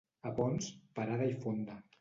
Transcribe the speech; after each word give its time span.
A 0.29 0.31
Ponts, 0.39 0.71
parada 1.01 1.31
i 1.35 1.39
fonda. 1.47 1.83